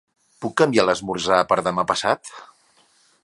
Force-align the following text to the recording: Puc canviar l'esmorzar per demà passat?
Puc 0.45 0.55
canviar 0.61 0.85
l'esmorzar 0.87 1.41
per 1.53 1.59
demà 1.69 1.85
passat? 1.93 2.33